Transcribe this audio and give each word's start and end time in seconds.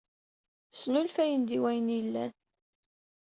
Snulfayen-d 0.79 1.49
i 1.57 1.59
wayen 1.61 1.93
i 1.97 1.97
yellan 1.97 2.31